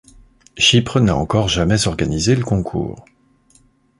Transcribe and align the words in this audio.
Chypre 0.57 0.99
n'a 0.99 1.15
encore 1.15 1.47
jamais 1.47 1.85
organisé 1.87 2.35
le 2.35 2.43
concours. 2.43 3.05